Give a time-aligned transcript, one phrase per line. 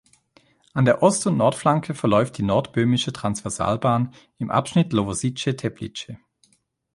[0.73, 6.13] An der Ost- und Nordflanke verläuft die Nordböhmische Transversalbahn im Abschnitt Lovosice–Teplice.